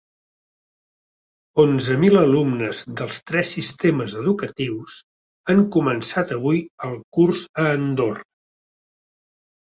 Onzen 1.63 1.99
mil 2.03 2.15
alumnes 2.21 2.79
dels 3.01 3.19
tres 3.31 3.51
sistemes 3.57 4.15
educatius 4.21 4.95
han 5.51 5.61
començat 5.75 6.33
avui 6.37 6.63
el 6.87 6.97
curs 7.19 7.43
a 7.65 7.67
Andorra. 7.75 8.25